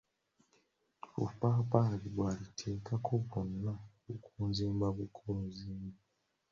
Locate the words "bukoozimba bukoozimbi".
4.03-5.97